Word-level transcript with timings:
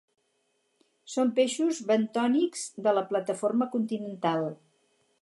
Són 1.15 1.33
peixos 1.41 1.83
bentònics 1.93 2.65
de 2.89 2.97
la 3.01 3.07
plataforma 3.13 3.71
continental. 3.79 4.53